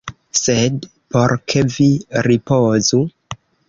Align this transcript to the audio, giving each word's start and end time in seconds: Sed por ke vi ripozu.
Sed 0.39 0.87
por 1.17 1.35
ke 1.53 1.65
vi 1.77 1.89
ripozu. 2.31 3.07